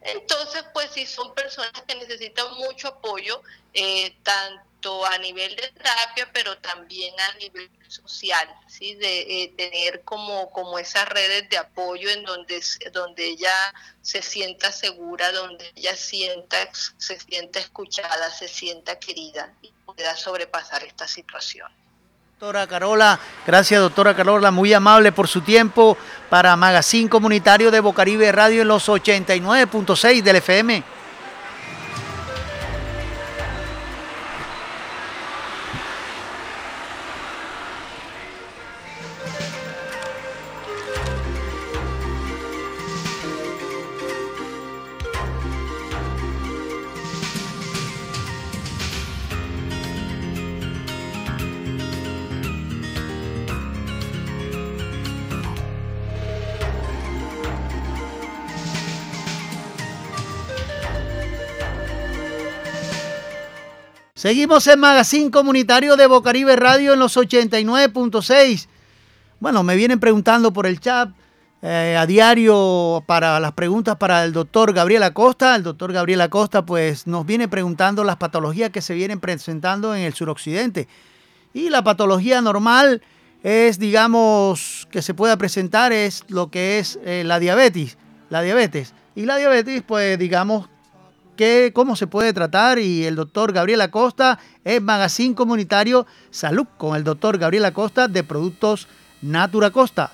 [0.00, 3.42] Entonces, pues sí, son personas que necesitan mucho apoyo,
[3.74, 8.94] eh, tanto a nivel de terapia, pero también a nivel social, ¿sí?
[8.94, 13.54] De eh, tener como, como esas redes de apoyo en donde, donde ella
[14.02, 20.84] se sienta segura, donde ella sienta, se sienta escuchada, se sienta querida y pueda sobrepasar
[20.84, 21.70] esta situación.
[22.40, 25.98] Doctora Carola, gracias doctora Carola, muy amable por su tiempo
[26.30, 30.84] para Magazine Comunitario de Bocaribe Radio en los 89.6 del FM.
[64.18, 68.66] Seguimos en Magazine Comunitario de Bocaribe Radio en los 89.6.
[69.38, 71.10] Bueno, me vienen preguntando por el chat
[71.62, 75.54] eh, a diario para las preguntas para el doctor Gabriel Acosta.
[75.54, 80.02] El doctor Gabriel Acosta pues nos viene preguntando las patologías que se vienen presentando en
[80.02, 80.88] el suroccidente.
[81.54, 83.02] Y la patología normal
[83.44, 87.96] es, digamos, que se pueda presentar es lo que es eh, la diabetes.
[88.30, 88.94] La diabetes.
[89.14, 90.68] Y la diabetes, pues, digamos,
[91.38, 92.78] que, cómo se puede tratar.
[92.78, 98.24] Y el doctor Gabriel Acosta es Magazine Comunitario Salud con el doctor Gabriel Acosta de
[98.24, 98.88] Productos
[99.22, 100.12] Natura Costa.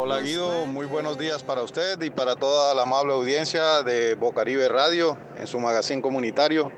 [0.00, 4.68] Hola Guido, muy buenos días para usted y para toda la amable audiencia de Bocaribe
[4.68, 6.72] Radio en su magazine comunitario.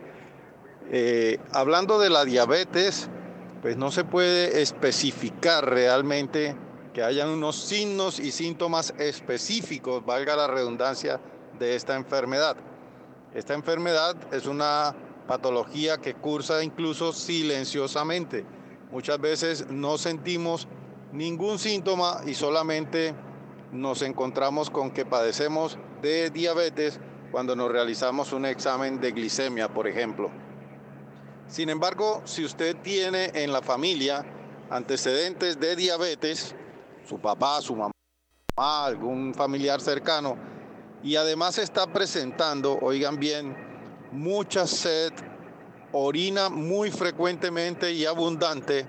[0.91, 3.09] Eh, hablando de la diabetes,
[3.63, 6.57] pues no se puede especificar realmente
[6.93, 11.21] que hayan unos signos y síntomas específicos, valga la redundancia,
[11.59, 12.57] de esta enfermedad.
[13.35, 14.95] Esta enfermedad es una
[15.29, 18.45] patología que cursa incluso silenciosamente.
[18.91, 20.67] Muchas veces no sentimos
[21.13, 23.15] ningún síntoma y solamente
[23.71, 26.99] nos encontramos con que padecemos de diabetes
[27.31, 30.31] cuando nos realizamos un examen de glicemia, por ejemplo.
[31.47, 34.25] Sin embargo, si usted tiene en la familia
[34.71, 36.55] antecedentes de diabetes,
[37.09, 37.93] su papá, su mamá,
[38.57, 40.37] algún familiar cercano,
[41.03, 43.57] y además está presentando, oigan bien,
[44.13, 45.13] mucha sed,
[45.93, 48.87] orina muy frecuentemente y abundante,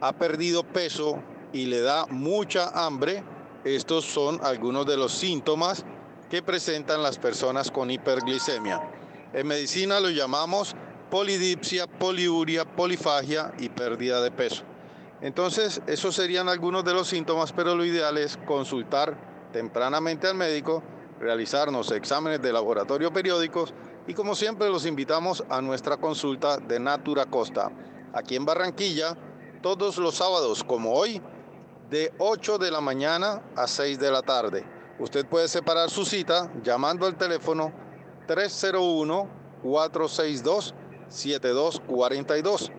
[0.00, 1.20] ha perdido peso
[1.52, 3.22] y le da mucha hambre,
[3.64, 5.84] estos son algunos de los síntomas
[6.30, 8.80] que presentan las personas con hiperglicemia.
[9.32, 10.74] En medicina lo llamamos
[11.10, 14.62] polidipsia, poliuria, polifagia y pérdida de peso.
[15.20, 19.16] Entonces, esos serían algunos de los síntomas, pero lo ideal es consultar
[19.52, 20.82] tempranamente al médico,
[21.20, 23.72] realizarnos exámenes de laboratorio periódicos
[24.06, 27.70] y como siempre los invitamos a nuestra consulta de Natura Costa,
[28.12, 29.16] aquí en Barranquilla,
[29.62, 31.20] todos los sábados como hoy,
[31.90, 34.64] de 8 de la mañana a 6 de la tarde.
[34.98, 37.72] Usted puede separar su cita llamando al teléfono
[38.26, 39.28] 301
[39.62, 40.74] 462
[41.08, 42.72] 7242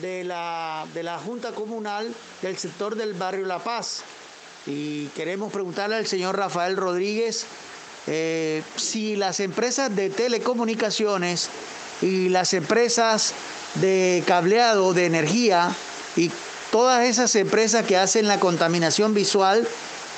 [0.00, 4.02] de la, de la Junta Comunal del sector del Barrio La Paz.
[4.66, 7.46] Y queremos preguntarle al señor Rafael Rodríguez
[8.06, 11.50] eh, si las empresas de telecomunicaciones
[12.00, 13.34] y las empresas
[13.80, 15.74] de cableado de energía
[16.16, 16.30] y
[16.70, 19.66] todas esas empresas que hacen la contaminación visual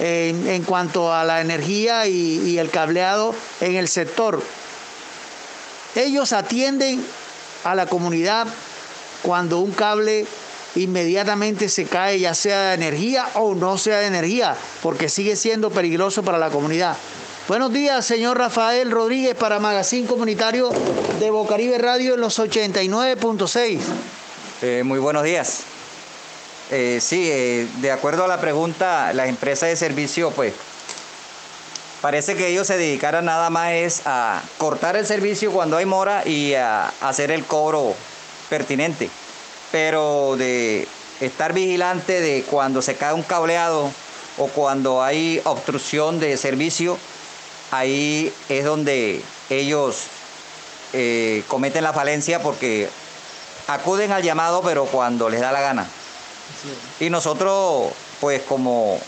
[0.01, 4.43] en, cuanto a la energía y, el cableado en el sector.
[5.95, 7.05] Ellos atienden
[7.65, 8.47] a la comunidad
[9.23, 10.27] cuando un cable
[10.77, 15.71] inmediatamente se cae, ya sea de energía o no sea de energía, porque sigue siendo
[15.71, 16.97] peligroso para la comunidad.
[17.49, 20.69] Buenos días, señor Rafael Rodríguez para Magazine Comunitario
[21.19, 23.79] de Bocaribe Radio en los 89.6.
[24.61, 25.61] Eh, muy buenos días.
[26.71, 30.53] Eh, sí, eh, de acuerdo a la pregunta, las empresas de servicio, pues,
[32.03, 36.29] parece que ellos se dedicaran nada más es a cortar el servicio cuando hay mora
[36.29, 37.95] y a hacer el cobro
[38.51, 39.09] pertinente.
[39.73, 40.87] Pero de
[41.23, 43.91] estar vigilante de cuando se cae un cableado
[44.37, 46.99] o cuando hay obstrucción de servicio,
[47.71, 50.07] ahí es donde ellos
[50.93, 52.89] eh, cometen la falencia porque
[53.67, 55.87] acuden al llamado, pero cuando les da la gana.
[56.99, 58.99] Y nosotros, pues como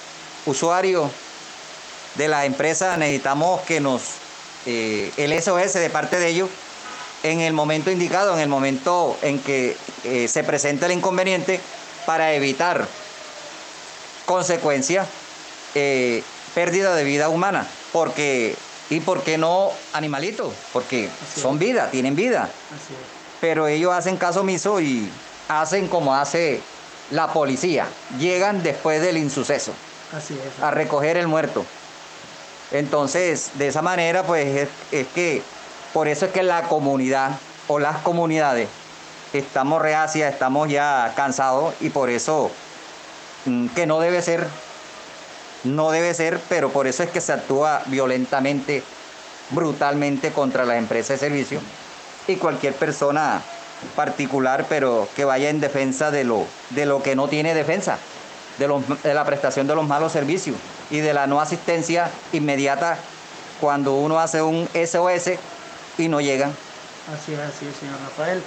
[0.47, 1.11] usuarios
[2.17, 4.03] de la empresa, necesitamos que nos,
[4.67, 6.51] eh, el SOS de parte de ellos,
[7.23, 11.61] en el momento indicado, en el momento en que eh, se presenta el inconveniente,
[12.07, 12.89] para evitar
[14.25, 15.07] consecuencias,
[16.55, 17.69] pérdida de vida humana.
[17.93, 18.57] Porque,
[18.89, 20.53] ¿y por qué no animalitos?
[20.73, 22.51] Porque son vida, tienen vida.
[23.41, 25.11] Pero ellos hacen caso omiso y
[25.49, 26.61] hacen como hace
[27.11, 27.87] la policía.
[28.19, 29.73] Llegan después del insuceso
[30.63, 31.65] a recoger el muerto.
[32.73, 35.43] Entonces, de esa manera, pues es, que,
[35.93, 37.33] por eso es que la comunidad
[37.67, 38.69] o las comunidades
[39.33, 42.51] estamos reacias, estamos ya cansados y por eso
[43.47, 44.47] mm, que no debe ser
[45.65, 48.83] no debe ser, pero por eso es que se actúa violentamente,
[49.51, 51.61] brutalmente contra las empresas de servicio
[52.27, 53.43] y cualquier persona
[53.97, 57.99] particular, pero que vaya en defensa de lo, de lo que no tiene defensa,
[58.59, 58.69] de,
[59.03, 60.57] de la prestación de los malos servicios
[60.91, 62.99] y de la no asistencia inmediata
[63.61, 65.33] cuando uno hace un SOS
[65.99, 66.51] y no llegan.
[67.15, 68.43] Así es, así es, señor Rafael.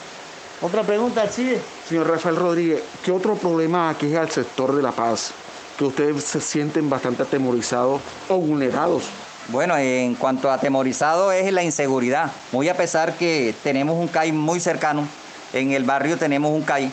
[0.62, 1.58] Otra pregunta, sí.
[1.88, 5.34] Señor Rafael Rodríguez, ¿qué otro problema aquí es al sector de La Paz?
[5.78, 9.04] Que ustedes se sienten bastante atemorizados o vulnerados?
[9.50, 12.32] Bueno, en cuanto a atemorizado es la inseguridad.
[12.52, 15.06] Muy a pesar que tenemos un CAI muy cercano,
[15.52, 16.92] en el barrio tenemos un CAI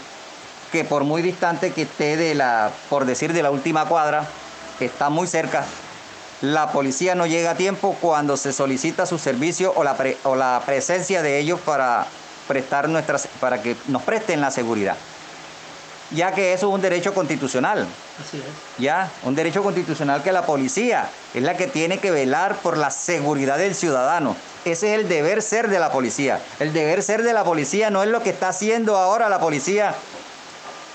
[0.72, 4.26] que por muy distante que esté de la, por decir, de la última cuadra,
[4.80, 5.64] está muy cerca.
[6.42, 10.62] La policía no llega a tiempo cuando se solicita su servicio o la, o la
[10.64, 12.06] presencia de ellos para
[12.48, 12.88] prestar
[13.38, 14.96] para que nos presten la seguridad
[16.10, 17.86] ya que eso es un derecho constitucional.
[18.20, 18.44] Así es.
[18.82, 22.90] Ya, un derecho constitucional que la policía es la que tiene que velar por la
[22.90, 24.36] seguridad del ciudadano.
[24.64, 26.40] Ese es el deber ser de la policía.
[26.58, 29.94] El deber ser de la policía no es lo que está haciendo ahora la policía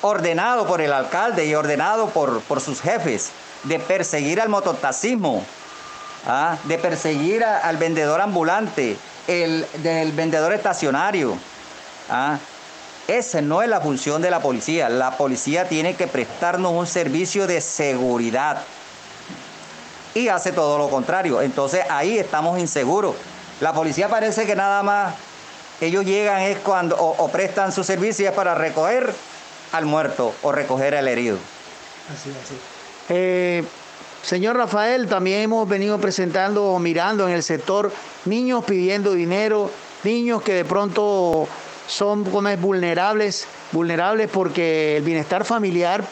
[0.02, 3.32] ordenado por el alcalde y ordenado por, por sus jefes,
[3.64, 5.44] de perseguir al mototaxismo,
[6.28, 6.58] ¿ah?
[6.66, 8.98] de perseguir al vendedor ambulante,
[9.28, 11.38] el, del vendedor estacionario.
[12.10, 12.38] ¿ah?
[13.08, 14.90] Esa no es la función de la policía.
[14.90, 18.64] La policía tiene que prestarnos un servicio de seguridad.
[20.16, 21.42] Y hace todo lo contrario.
[21.42, 23.16] Entonces ahí estamos inseguros.
[23.62, 25.14] La policía parece que nada más
[25.82, 29.14] ellos llegan es cuando o, prestan su servicio para recoger
[29.72, 31.38] al muerto o recoger al herido.
[32.12, 32.56] Así, así.
[33.10, 33.64] Eh,
[34.24, 37.92] señor Rafael, también hemos venido presentando o mirando en el sector
[38.26, 39.70] niños pidiendo dinero,
[40.04, 41.48] niños que de pronto
[41.88, 46.04] son vulnerables, vulnerables porque el bienestar familiar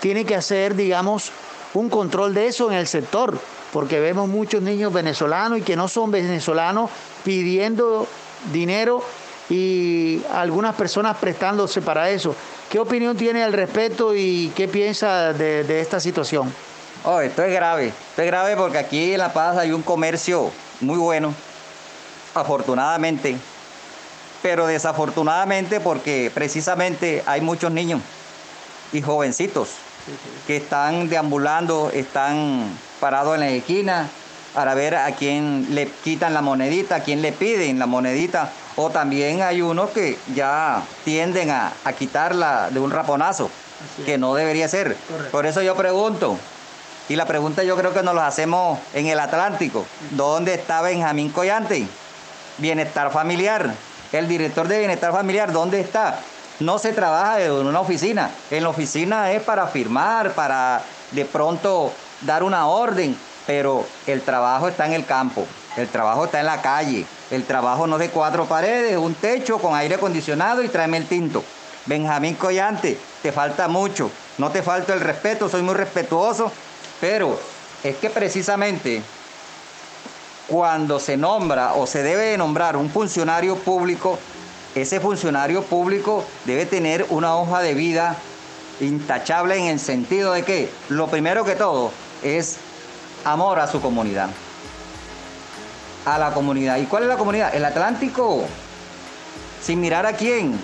[0.00, 1.32] tiene que hacer, digamos,
[1.74, 3.38] un control de eso en el sector,
[3.72, 6.90] porque vemos muchos niños venezolanos y que no son venezolanos
[7.24, 8.06] pidiendo
[8.52, 9.02] dinero
[9.50, 12.34] y algunas personas prestándose para eso.
[12.70, 16.52] ¿Qué opinión tiene al respecto y qué piensa de, esta situación?
[17.04, 20.50] Oh, esto es grave, esto es grave porque aquí en La Paz hay un comercio
[20.80, 21.32] muy bueno,
[22.34, 23.36] afortunadamente,
[24.42, 28.00] pero desafortunadamente porque precisamente hay muchos niños
[28.92, 29.70] y jovencitos
[30.46, 32.68] que están deambulando, están
[33.00, 34.08] parados en la esquina
[34.54, 38.50] para ver a quién le quitan la monedita, a quién le piden la monedita.
[38.76, 43.50] O también hay unos que ya tienden a, quitarla de un raponazo,
[44.06, 44.96] que no debería ser.
[45.32, 46.38] Por eso yo pregunto,
[47.08, 51.30] y la pregunta yo creo que nos la hacemos en el Atlántico, ¿dónde está Benjamín
[51.30, 51.86] Collante?
[52.58, 53.74] Bienestar familiar
[54.12, 56.20] el director de bienestar familiar, ¿dónde está?
[56.60, 58.30] No se trabaja en una oficina.
[58.50, 60.82] En la oficina es para firmar, para
[61.12, 61.92] de pronto
[62.22, 65.46] dar una orden, pero el trabajo está en el campo,
[65.76, 69.74] el trabajo está en la calle, el trabajo no de cuatro paredes, un techo con
[69.74, 71.44] aire acondicionado y tráeme el tinto.
[71.86, 76.52] Benjamín Collante, te falta mucho, no te falta el respeto, soy muy respetuoso,
[77.00, 77.38] pero
[77.82, 79.02] es que precisamente
[80.48, 84.18] cuando se nombra o se debe nombrar un funcionario público,
[84.74, 88.16] ese funcionario público debe tener una hoja de vida
[88.80, 91.92] intachable en el sentido de que lo primero que todo
[92.22, 92.56] es
[93.24, 94.30] amor a su comunidad.
[96.06, 96.78] a la comunidad.
[96.78, 97.54] ¿Y cuál es la comunidad?
[97.54, 98.44] El Atlántico.
[99.62, 100.58] Sin mirar a quién.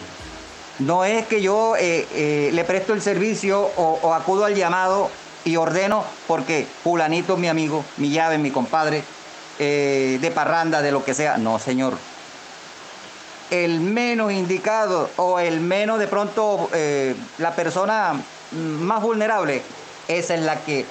[0.79, 5.11] No es que yo eh, eh, le presto el servicio o, acudo al llamado
[5.45, 9.05] y ordeno porque fulanito es mi amigo, mi llave, mi compadre,
[9.59, 11.39] eh, de parranda, de lo que sea.
[11.39, 11.95] No, señor.
[13.51, 16.71] El menos indicado o el menos de pronto
[17.39, 18.15] la persona
[18.53, 19.63] más vulnerable,
[20.09, 20.87] esa es la que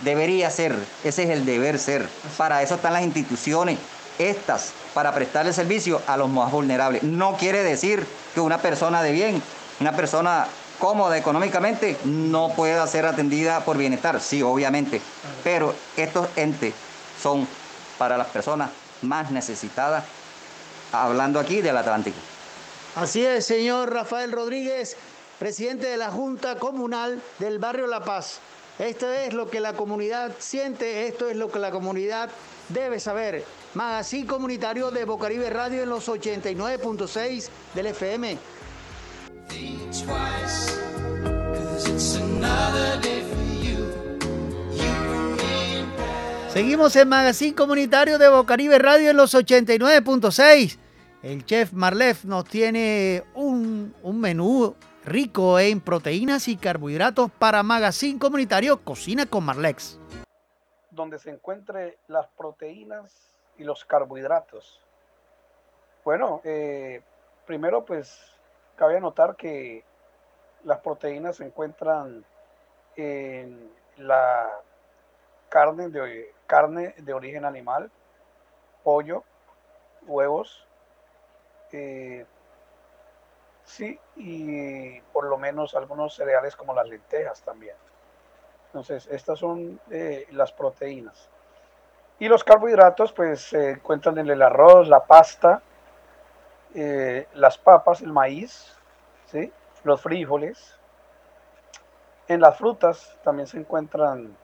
[0.00, 2.08] debería ser, ese es el deber ser.
[2.36, 3.78] Para eso están las instituciones,
[4.18, 7.02] estas, para prestarle servicio a los más vulnerables.
[7.02, 9.42] No quiere decir que una persona de bien,
[9.80, 10.46] una persona
[10.78, 14.20] cómoda económicamente, no pueda ser atendida por bienestar.
[14.20, 15.00] Sí, obviamente.
[15.42, 16.74] Pero estos entes
[17.22, 17.48] son
[17.98, 18.70] para las personas
[19.02, 20.04] más necesitadas,
[20.92, 22.16] hablando aquí del Atlántico.
[22.94, 24.96] Así es, señor Rafael Rodríguez,
[25.38, 28.40] presidente de la Junta Comunal del Barrio La Paz.
[28.78, 32.30] Esto es lo que la comunidad siente, esto es lo que la comunidad
[32.68, 33.44] debe saber.
[33.74, 38.38] Magazine comunitario de Bocaribe Radio en los 89.6 del FM.
[46.56, 50.78] Seguimos en Magazine Comunitario de Bocaribe Radio en los 89.6.
[51.22, 58.82] El chef Marlef nos tiene un, menú rico en proteínas y carbohidratos para Magazine Comunitario
[58.82, 60.00] Cocina con Marlex.
[60.90, 64.80] Donde se encuentren las proteínas y los carbohidratos.
[66.06, 67.02] Bueno, eh,
[67.44, 68.18] primero pues
[68.76, 69.84] cabe notar que
[70.64, 72.24] las proteínas se encuentran
[72.96, 74.48] en la
[75.48, 77.90] carne de, carne de origen animal,
[78.82, 79.24] pollo,
[80.06, 80.66] huevos,
[81.72, 82.24] eh,
[83.66, 87.74] Sí, y por lo menos algunos cereales como las lentejas también.
[88.66, 91.28] Entonces, estas son eh, las proteínas.
[92.20, 95.62] Y los carbohidratos, pues se encuentran en el arroz, la pasta,
[96.74, 98.72] eh, las papas, el maíz,
[99.26, 99.52] ¿sí?
[99.82, 100.78] los frijoles.
[102.28, 104.36] En las frutas también se encuentran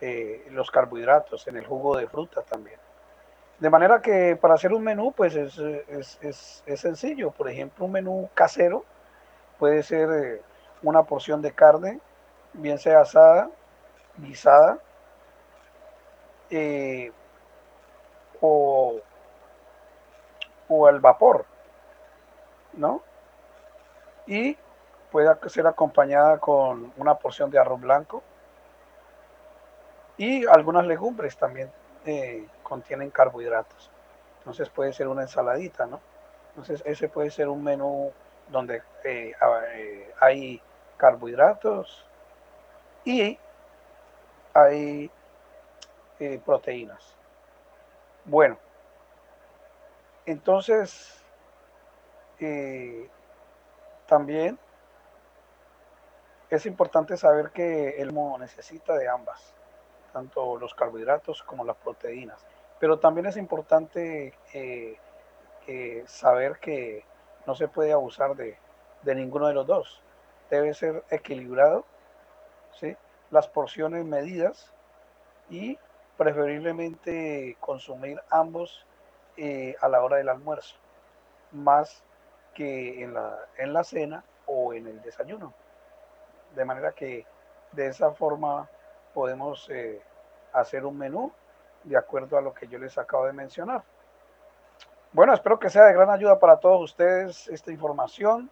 [0.00, 2.78] eh, los carbohidratos, en el jugo de fruta también.
[3.58, 7.32] De manera que para hacer un menú, pues es, sencillo.
[7.32, 8.84] Por ejemplo, un menú casero
[9.58, 10.42] puede ser eh,
[10.82, 12.00] una porción de carne,
[12.52, 13.50] bien sea asada,
[14.16, 14.78] guisada,
[16.50, 17.10] eh,
[18.40, 19.00] o,
[20.68, 21.44] o al vapor,
[22.74, 23.02] ¿no?
[24.28, 24.56] Y
[25.10, 28.22] puede ser acompañada con una porción de arroz blanco
[30.18, 31.70] y algunas legumbres también
[32.04, 33.90] eh, contienen carbohidratos.
[34.38, 36.00] Entonces puede ser una ensaladita, ¿no?
[36.50, 38.12] Entonces ese puede ser un menú
[38.48, 39.32] donde eh,
[39.74, 40.60] eh, hay
[40.96, 42.04] carbohidratos
[43.04, 43.38] y
[44.52, 45.10] hay
[46.44, 47.14] proteínas.
[48.24, 48.58] Bueno,
[50.26, 51.22] entonces
[54.06, 54.58] también
[56.50, 59.54] es importante saber que el mono necesita de ambas
[60.12, 62.44] tanto los carbohidratos como las proteínas.
[62.78, 64.96] Pero también es importante eh,
[66.06, 67.04] saber que
[67.46, 68.56] no se puede abusar de,
[69.04, 70.02] ninguno de los dos.
[70.50, 71.84] Debe ser equilibrado,
[72.72, 72.96] ¿sí?
[73.30, 74.72] las porciones medidas
[75.50, 75.78] y
[76.16, 78.86] preferiblemente consumir ambos
[79.36, 80.76] eh, a la hora del almuerzo,
[81.52, 82.02] más
[82.54, 85.52] que en la, en la cena o en el desayuno.
[86.54, 87.26] De manera que
[87.72, 88.68] de esa forma
[89.18, 90.00] podemos eh,
[90.52, 91.32] hacer un menú
[91.82, 93.82] de acuerdo a lo que yo les acabo de mencionar.
[95.12, 98.48] Bueno, espero que sea de gran ayuda para todos ustedes esta información.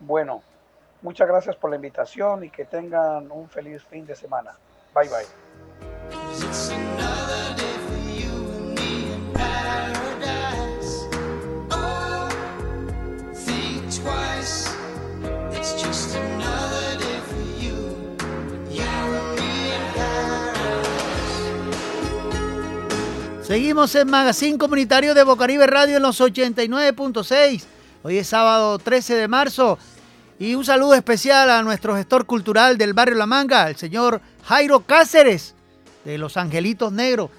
[0.00, 0.42] Bueno,
[1.02, 4.56] Muchas gracias por la invitación y que tengan un feliz fin de semana.
[4.94, 5.26] Bye bye.
[23.48, 27.64] Seguimos en Magazine Comunitario de Bocaribe Radio en los 89.6.
[28.02, 29.78] Hoy es sábado 13 de marzo
[30.38, 34.80] y un saludo especial a nuestro gestor cultural del barrio La Manga, el señor Jairo
[34.80, 35.54] Cáceres,
[36.04, 37.30] de Los Angelitos Negros.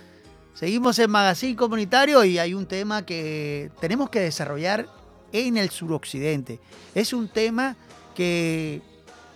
[0.53, 4.87] Seguimos en Magazine Comunitario y hay un tema que tenemos que desarrollar
[5.31, 6.59] en el suroccidente.
[6.93, 7.77] Es un tema
[8.15, 8.81] que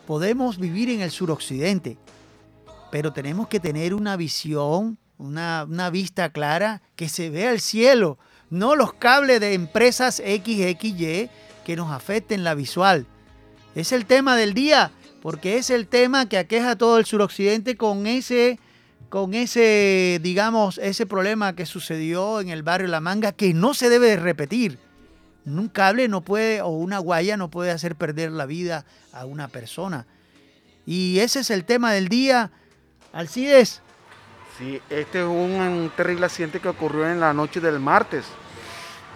[0.06, 1.98] podemos vivir en el suroccidente.
[2.92, 8.20] pero tenemos que tener una visión, una, una vista clara, que se vea el cielo,
[8.52, 11.30] no los cables de empresas XXY
[11.66, 13.08] que nos afecten la visual.
[13.76, 17.76] Es el tema del día, porque es el tema que aqueja a todo el suroccidente
[17.76, 18.60] con ese,
[19.10, 23.90] con ese, digamos, ese problema que sucedió en el barrio La Manga, que no se
[23.90, 24.78] debe de repetir.
[25.46, 29.48] Un cable no puede, o una guaya no puede hacer perder la vida a una
[29.48, 30.06] persona.
[30.86, 32.52] Y ese es el tema del día.
[33.12, 33.82] Alcides.
[34.58, 38.26] Sí, este es un terrible accidente que ocurrió en la noche del martes,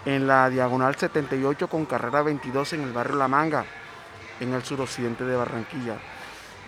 [0.06, 3.66] en la diagonal 78 con carrera 22 en el barrio La Manga,
[4.40, 5.98] en el suroccidente de Barranquilla,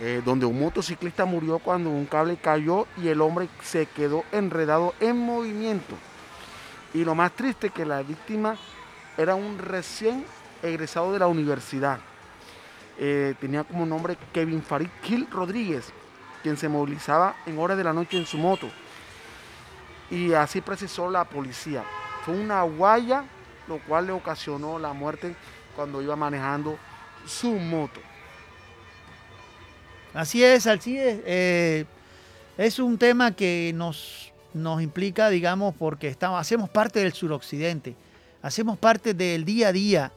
[0.00, 4.94] eh, donde un motociclista murió cuando un cable cayó y el hombre se quedó enredado
[5.00, 5.94] en movimiento.
[6.94, 8.56] Y lo más triste es que la víctima
[9.16, 10.24] era un recién
[10.62, 12.00] egresado de la universidad.
[12.98, 15.92] Eh, tenía como nombre Kevin Farid Gil Rodríguez,
[16.42, 18.68] quien se movilizaba en horas de la noche en su moto.
[20.10, 21.84] Y así precisó la policía.
[22.24, 23.24] Fue una guaya,
[23.68, 25.36] lo cual le ocasionó la muerte
[25.76, 26.76] cuando iba manejando
[27.30, 28.00] su moto.
[30.12, 31.20] Así es, así es.
[31.24, 31.84] Eh,
[32.58, 37.94] es un tema que nos, nos implica, digamos, porque estamos, hacemos parte del suroccidente,
[38.42, 40.12] hacemos parte del día a día,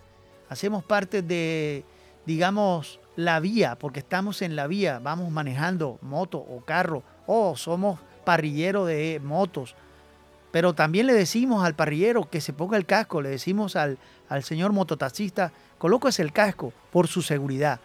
[0.50, 1.86] hacemos parte de,
[2.26, 8.00] digamos, la vía, porque estamos en la vía, vamos manejando moto o carro, o somos
[8.26, 9.76] parrillero de motos.
[10.52, 13.98] Pero también le decimos al parrillero que se ponga el casco, le decimos al,
[14.34, 17.80] al señor mototaxista, colóquese el casco por su seguridad.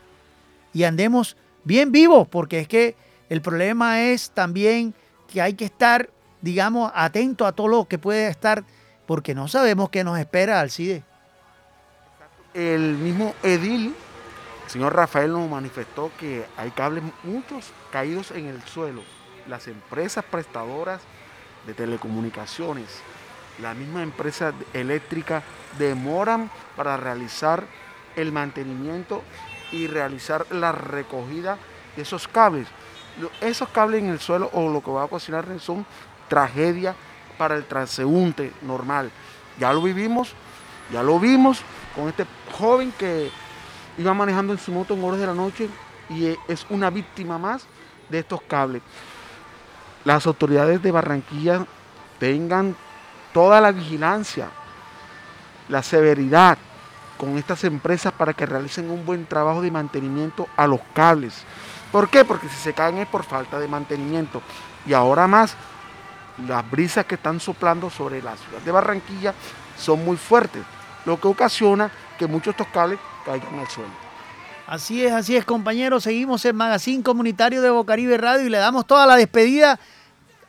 [0.72, 2.96] Y andemos bien vivos, porque es que
[3.28, 4.94] el problema es también
[5.30, 6.08] que hay que estar,
[6.40, 8.64] digamos, atento a todo lo que puede estar,
[9.06, 11.02] porque no sabemos qué nos espera Alcide.
[12.54, 13.94] El mismo Edil
[14.68, 19.02] el señor Rafael nos manifestó que hay cables muchos caídos en el suelo.
[19.46, 21.00] Las empresas prestadoras
[21.66, 23.00] de telecomunicaciones,
[23.60, 25.42] la misma empresa eléctrica
[25.78, 27.64] demoran para realizar
[28.16, 29.22] el mantenimiento
[29.72, 31.58] y realizar la recogida
[31.96, 32.68] de esos cables.
[33.40, 35.84] Esos cables en el suelo o lo que va a ocasionar son
[36.28, 36.94] tragedia
[37.36, 39.10] para el transeúnte normal.
[39.58, 40.32] Ya lo vivimos,
[40.92, 41.62] ya lo vimos
[41.94, 43.30] con este joven que
[43.98, 45.68] iba manejando en su moto en horas de la noche
[46.08, 47.66] y es una víctima más
[48.08, 48.82] de estos cables.
[50.04, 51.66] Las autoridades de Barranquilla
[52.18, 52.76] tengan
[53.32, 54.48] toda la vigilancia,
[55.68, 56.58] la severidad
[57.16, 61.42] con estas empresas para que realicen un buen trabajo de mantenimiento a los cables.
[61.90, 62.24] ¿Por qué?
[62.24, 64.40] Porque si se caen es por falta de mantenimiento.
[64.86, 65.54] Y ahora más,
[66.46, 69.34] las brisas que están soplando sobre la ciudad de Barranquilla
[69.76, 70.62] son muy fuertes,
[71.04, 74.08] lo que ocasiona que muchos de estos cables caigan al suelo.
[74.66, 76.04] Así es, así es, compañeros.
[76.04, 79.80] Seguimos en Magazine Comunitario de Bocaribe Radio y le damos toda la despedida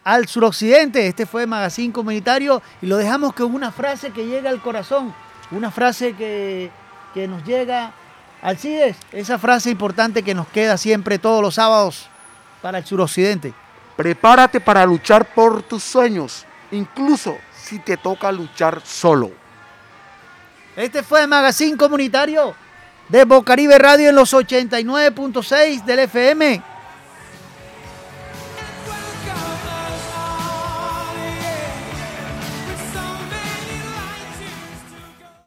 [0.04, 1.08] al suroccidente.
[1.08, 5.14] Este fue Magazine Comunitario y lo dejamos con una frase que llega al corazón,
[5.52, 6.72] una frase que,
[7.14, 7.92] que nos llega
[8.42, 12.08] al CIDES, esa frase importante que nos queda siempre todos los sábados
[12.62, 13.54] para el suroccidente.
[13.98, 19.32] Prepárate para luchar por tus sueños, incluso si te toca luchar solo.
[20.76, 22.56] Este fue el Magazine Comunitario
[23.10, 26.62] de Bocaribe Radio en los 89.6 del FM.